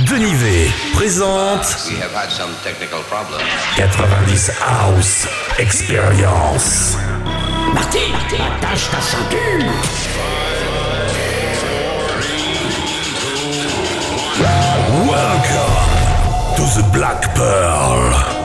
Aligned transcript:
Denis 0.00 0.32
V 0.34 0.70
présente 0.94 1.90
We 1.90 1.96
have 2.00 2.14
had 2.14 2.30
some 2.30 2.54
technical 2.62 3.00
problems. 3.08 3.42
90 3.76 4.52
House 4.60 5.26
Experience. 5.58 6.96
Marty, 7.74 8.12
attache 8.38 8.88
ta 8.90 9.00
ceinture 9.00 9.64
Welcome 15.08 15.74
to 16.54 16.62
the 16.80 16.88
Black 16.92 17.34
Pearl. 17.34 18.37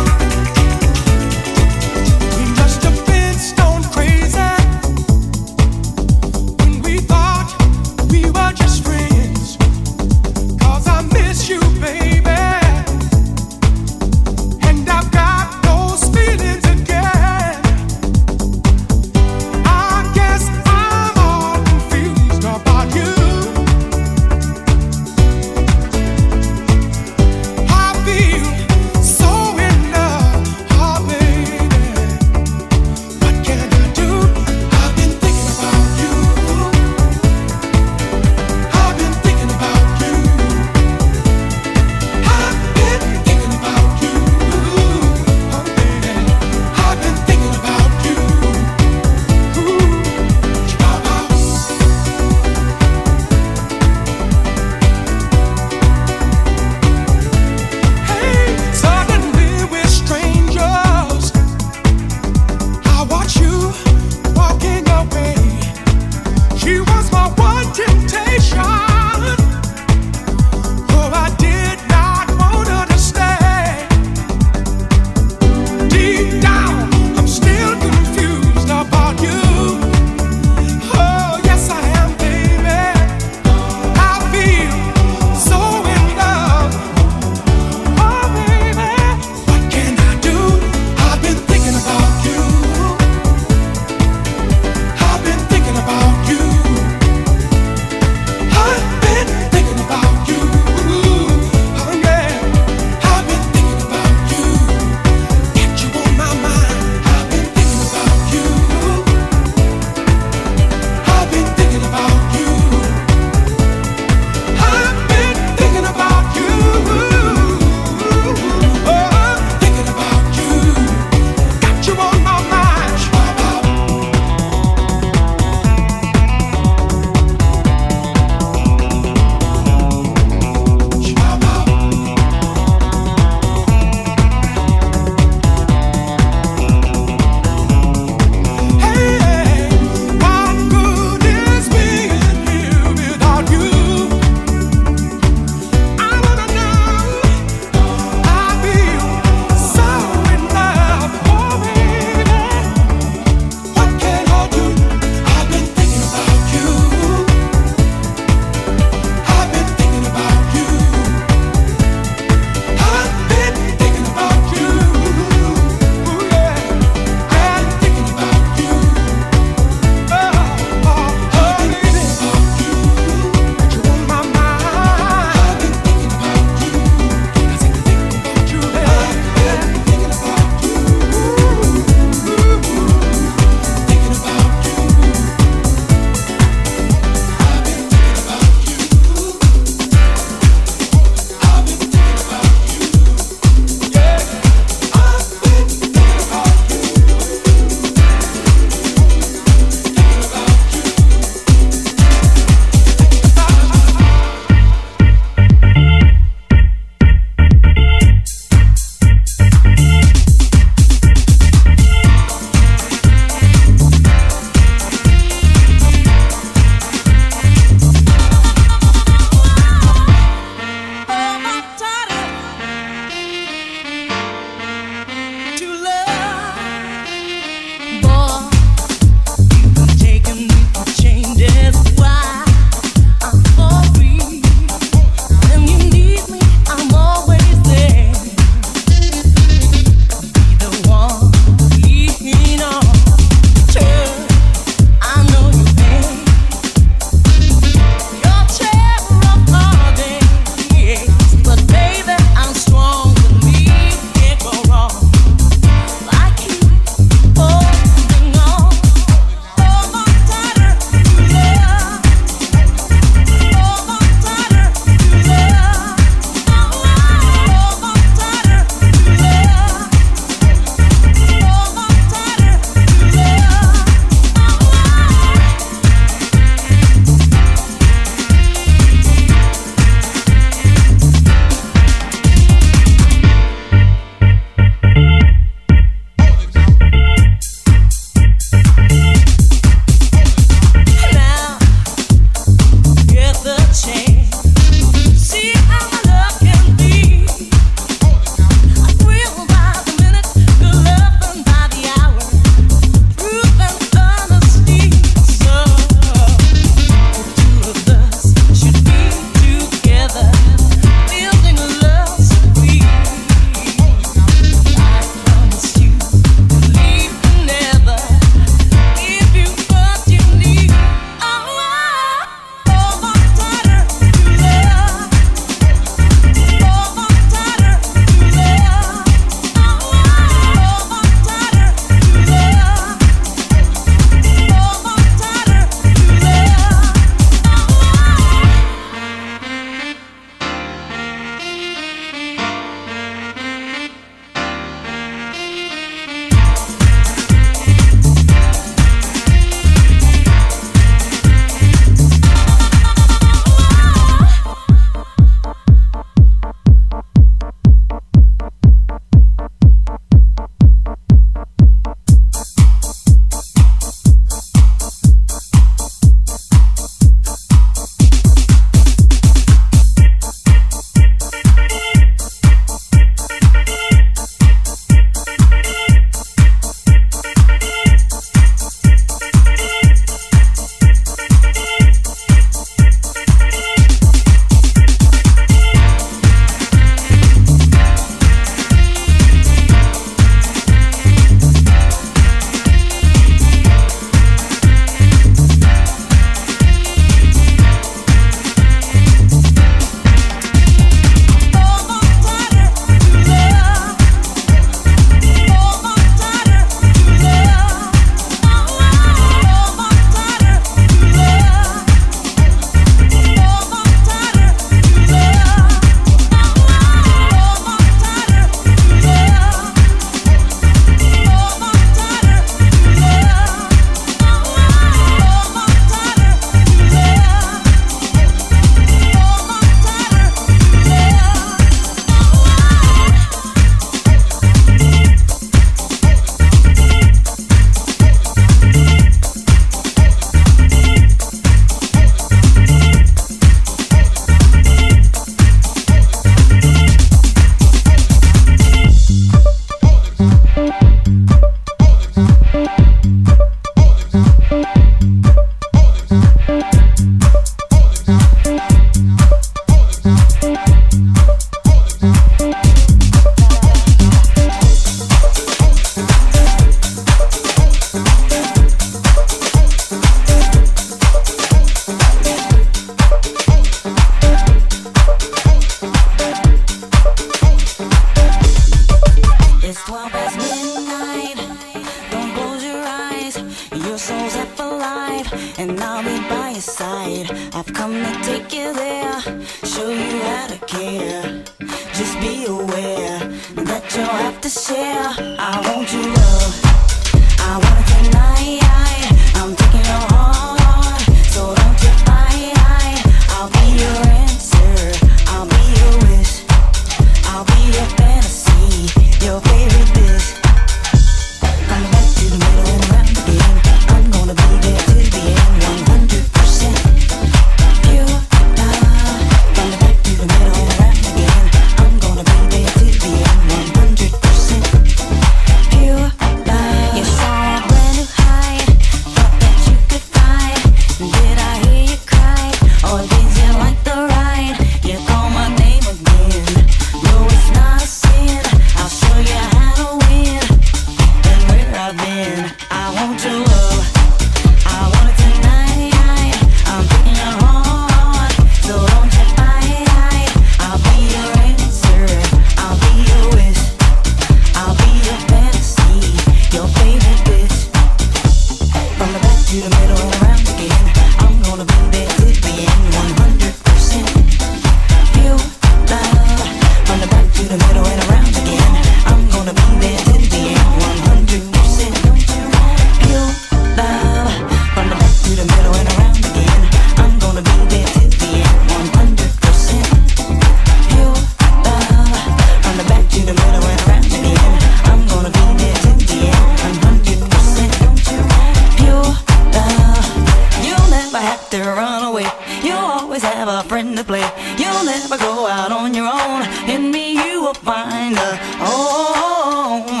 You'll 594.80 594.92
never 594.92 595.18
go 595.18 595.46
out 595.46 595.72
on 595.72 595.92
your 595.92 596.06
own. 596.06 596.42
In 596.66 596.90
me, 596.90 597.12
you 597.12 597.42
will 597.42 597.52
find 597.52 598.16
a 598.16 598.36
home. 598.64 600.00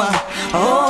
Oh. 0.54 0.89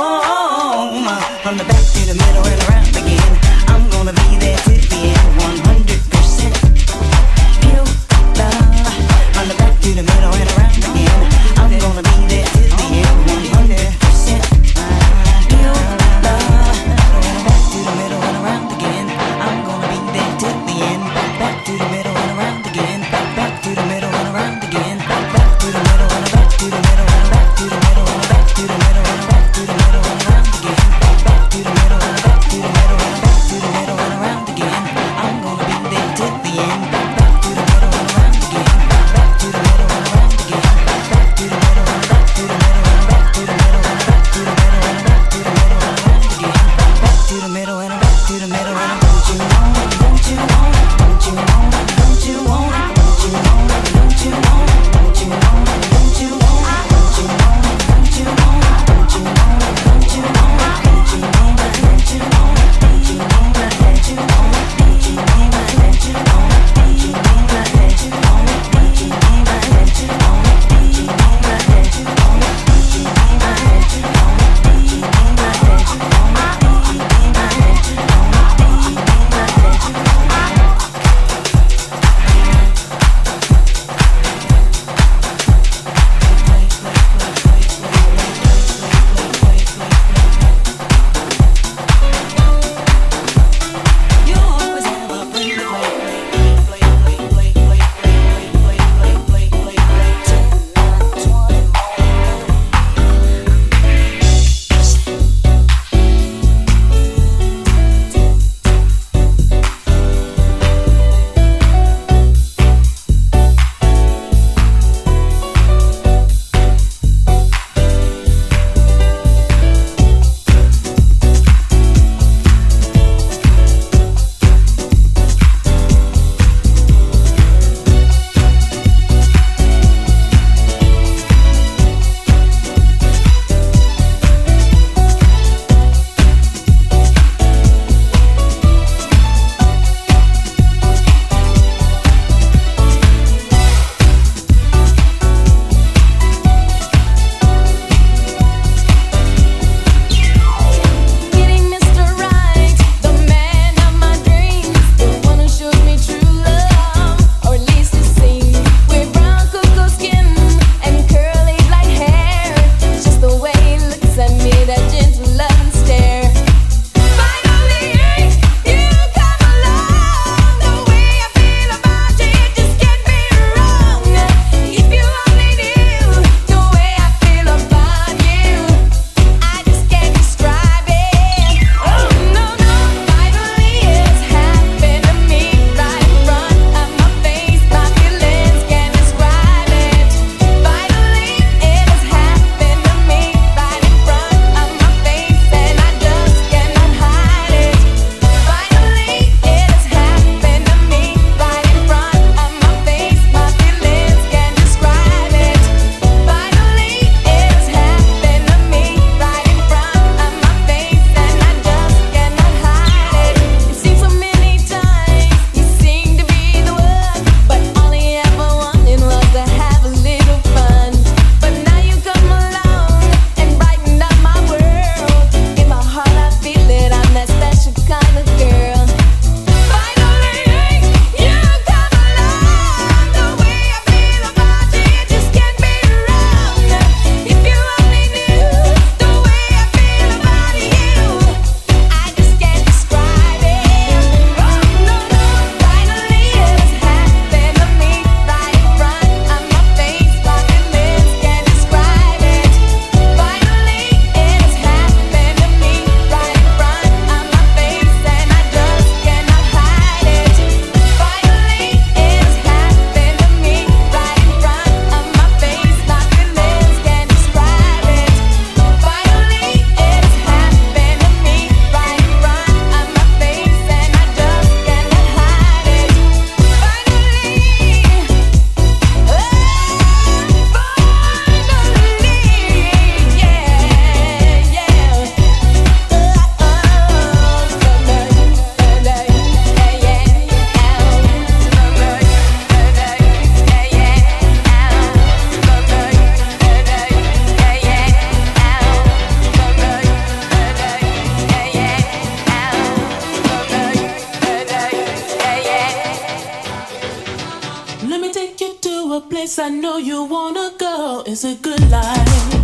life 311.57 312.40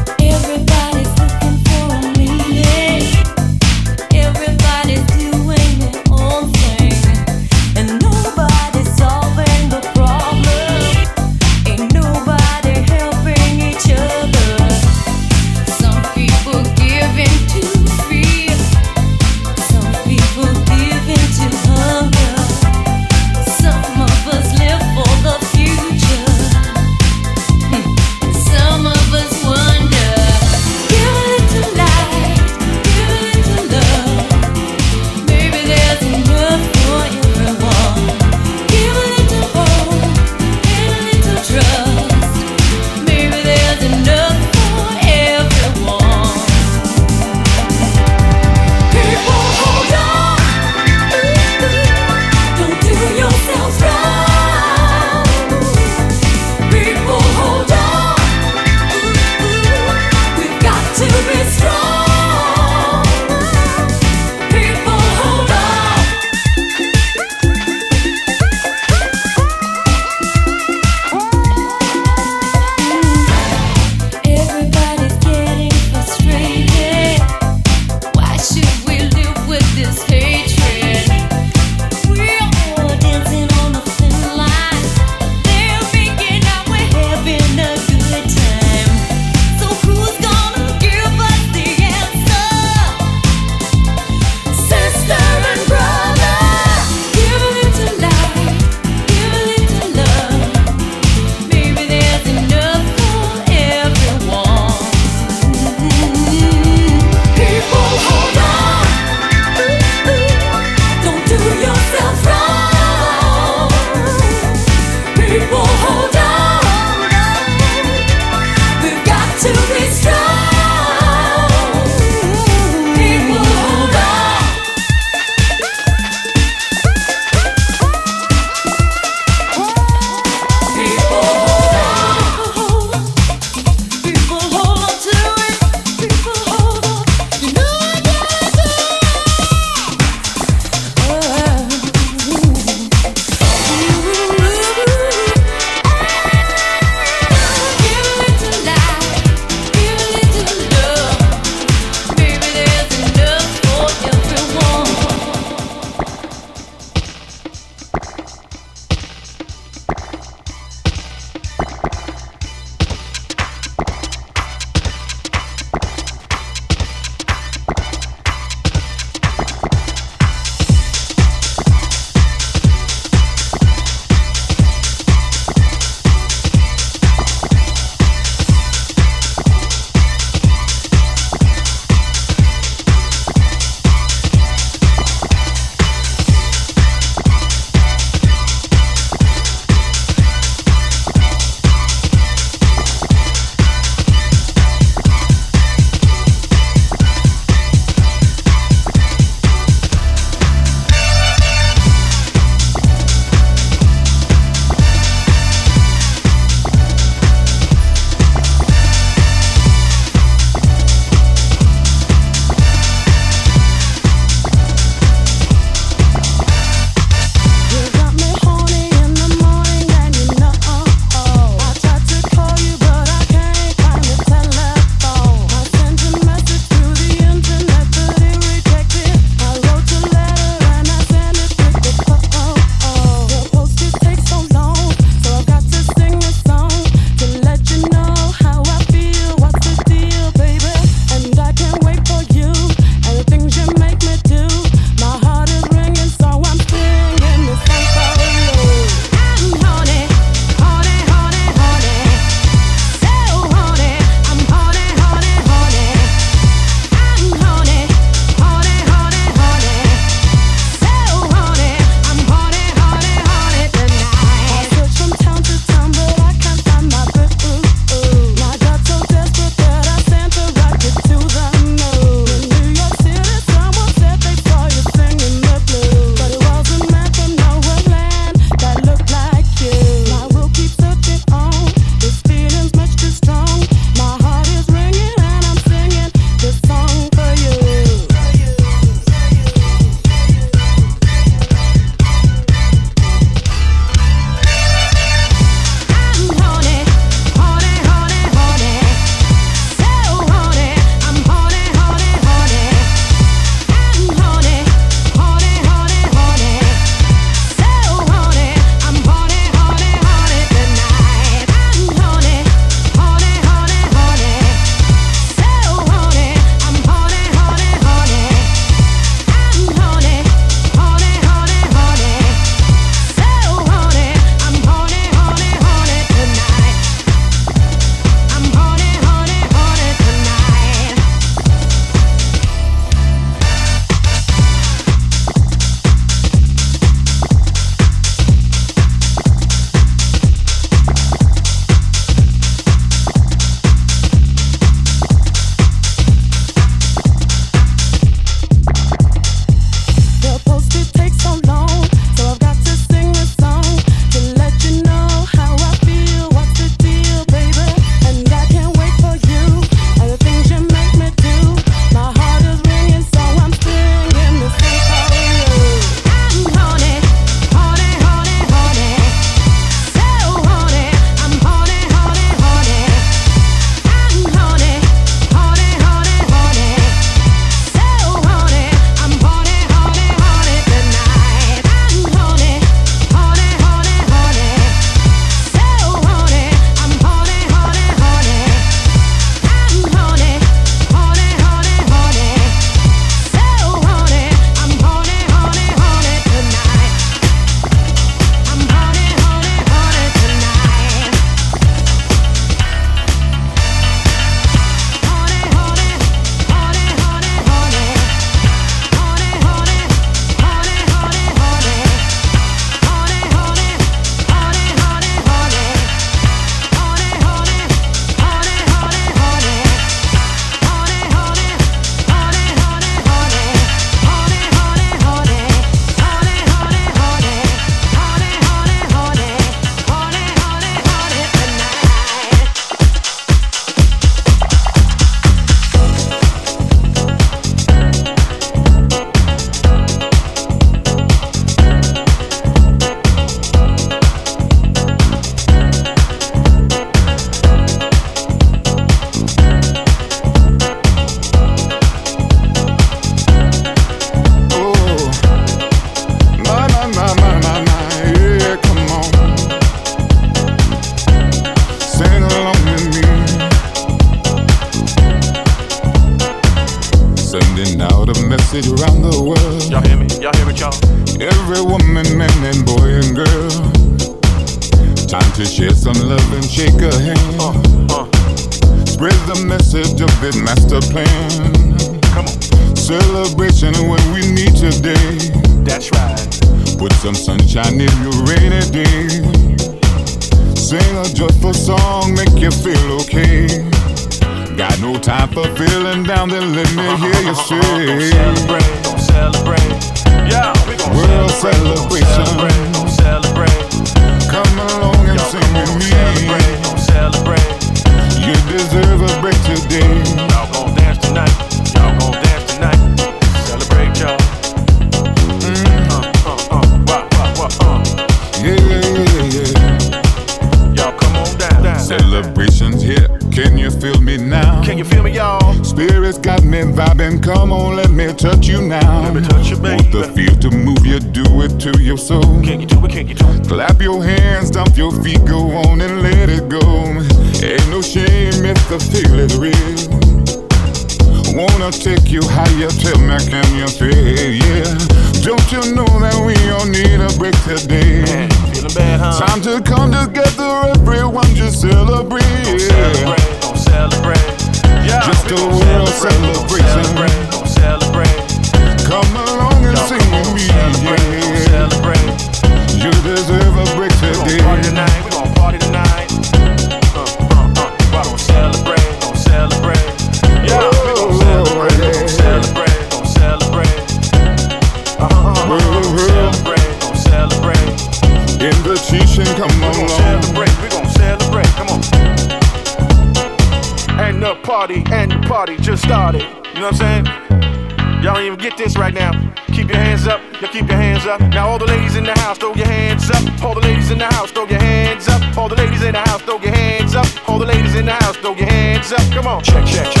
yourself. 598.91 599.13
Come 599.13 599.27
on. 599.27 599.43
Check, 599.43 599.65
check, 599.65 599.91
check. 599.91 600.00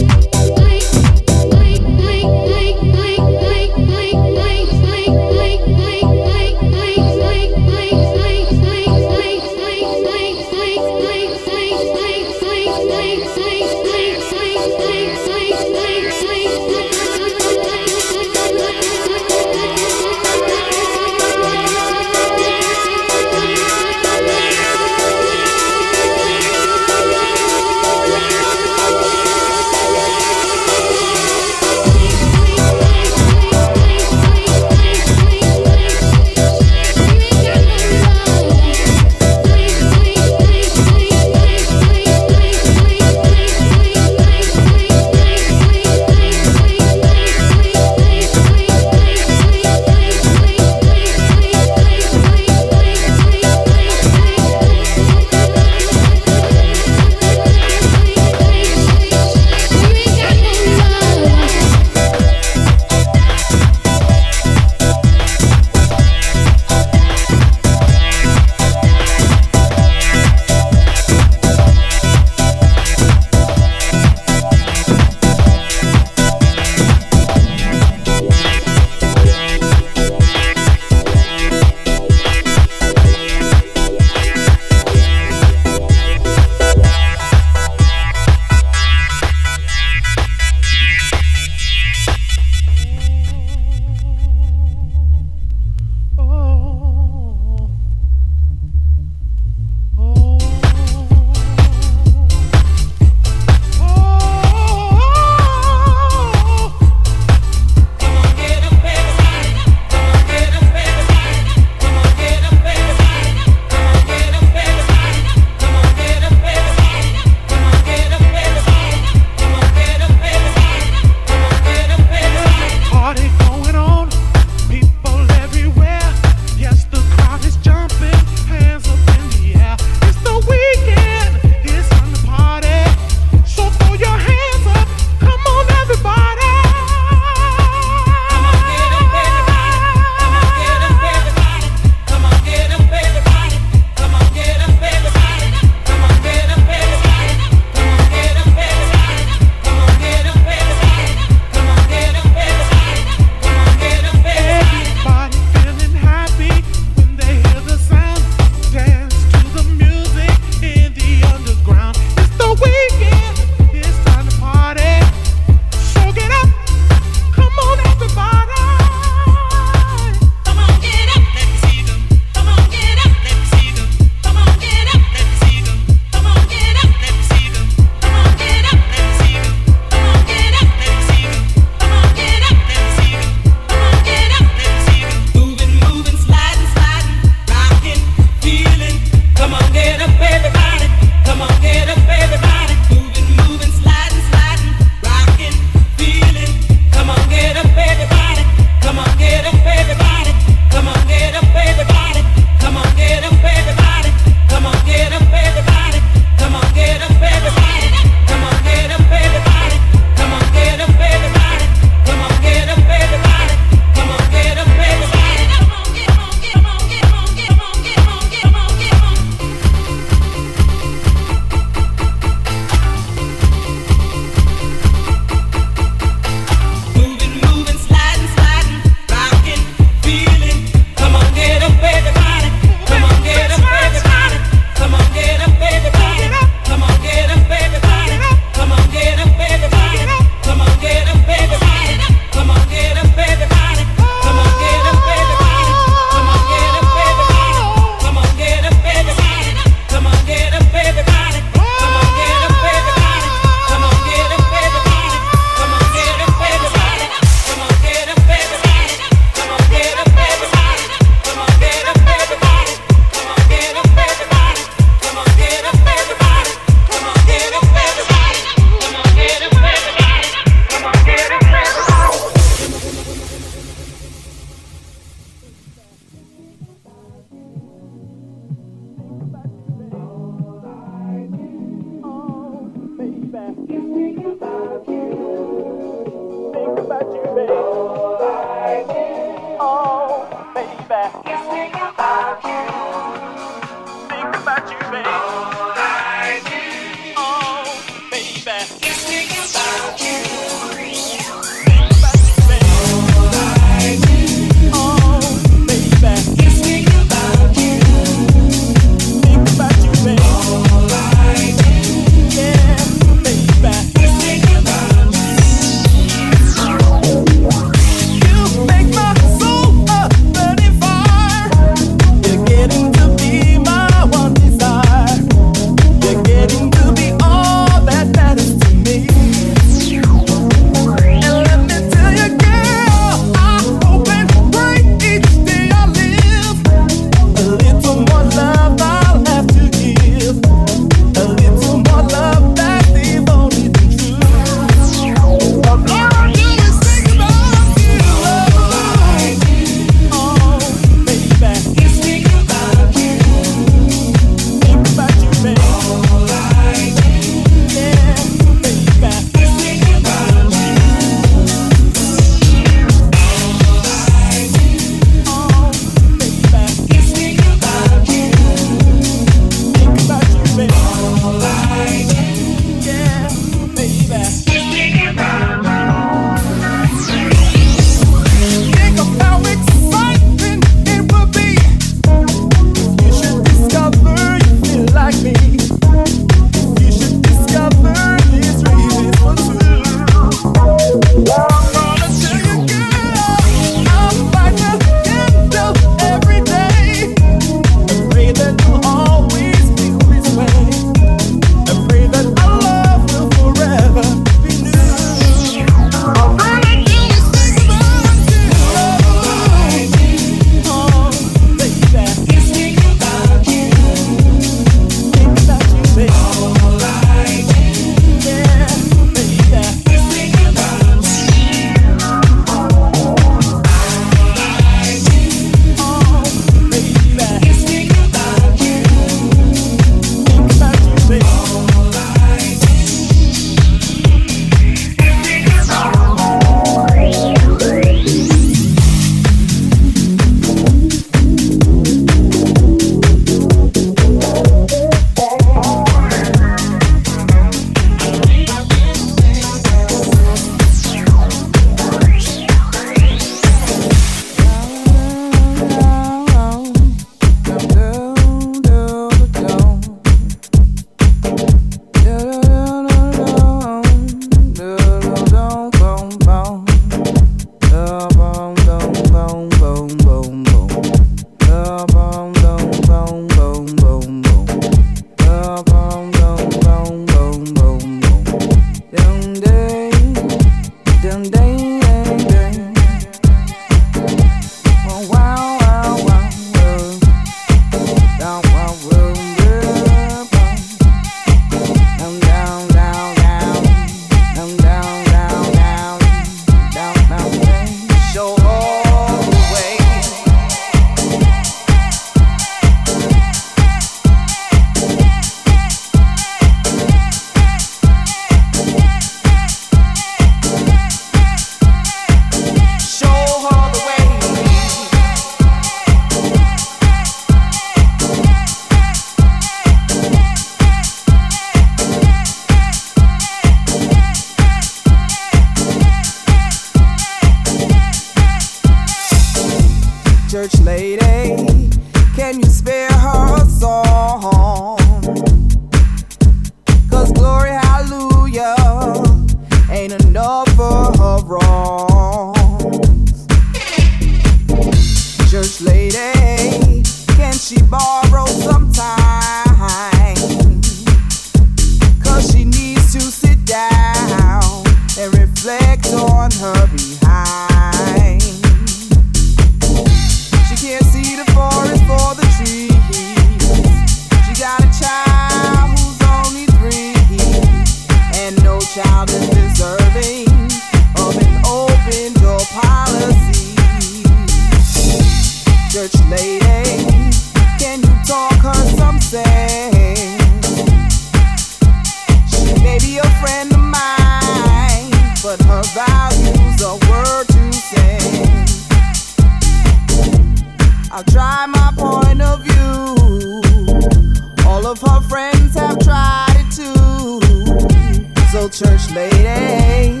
Church 598.49 598.89
lady, 598.91 600.00